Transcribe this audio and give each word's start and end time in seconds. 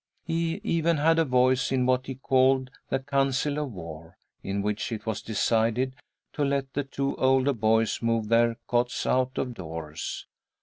He 0.23 0.59
even 0.63 0.97
had 0.97 1.19
a 1.19 1.25
voice 1.25 1.71
in 1.71 1.85
what 1.85 2.07
he 2.07 2.15
called 2.15 2.71
the 2.89 2.97
Council 2.97 3.59
of 3.59 3.71
War, 3.71 4.17
in 4.41 4.63
which 4.63 4.91
it 4.91 5.05
was 5.05 5.21
decided 5.21 5.95
to 6.33 6.43
let 6.43 6.73
the 6.73 6.83
two 6.83 7.15
older 7.17 7.53
boys 7.53 8.01
move 8.01 8.27
their 8.29 8.57
cots 8.67 9.05
out 9.05 9.37
of 9.37 9.53
doors. 9.53 10.25